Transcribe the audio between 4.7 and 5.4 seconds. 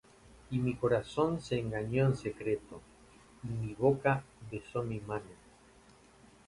mi mano: